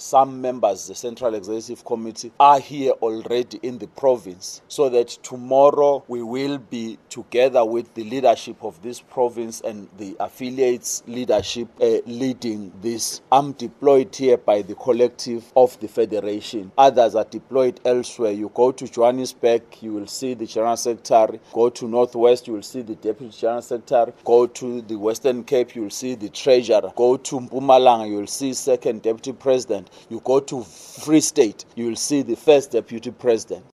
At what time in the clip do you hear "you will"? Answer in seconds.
19.80-20.06, 22.46-22.62, 25.74-25.90, 28.08-28.26, 31.74-31.96